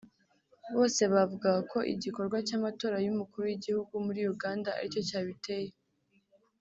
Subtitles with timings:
[0.75, 5.71] bose bavugaga ko igikorwa cy’amatora y’Umukuru w’Igihugu muri Uganda ari cyo cyabiteye